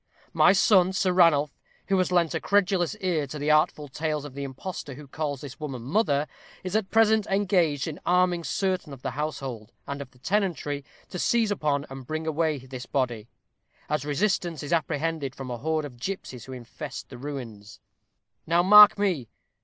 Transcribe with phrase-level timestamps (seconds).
[0.33, 1.55] My son, Sir Ranulph,
[1.89, 5.41] who has lent a credulous ear to the artful tales of the impostor who calls
[5.41, 6.25] this woman mother,
[6.63, 11.19] is at present engaged in arming certain of the household, and of the tenantry, to
[11.19, 13.27] seize upon and bring away this body,
[13.89, 17.79] as resistance is apprehended from a horde of gipsies who infest the ruins.
[18.47, 19.29] Now, mark me.